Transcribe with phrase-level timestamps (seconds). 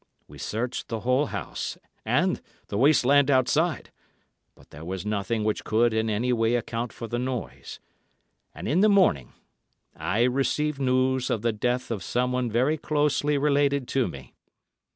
[0.27, 3.91] We searched the whole house and the waste land outside,
[4.55, 7.79] but there was nothing which could in any way account for the noise,
[8.51, 9.33] and in the morning
[9.95, 14.33] I received news of the death of someone very closely related to me....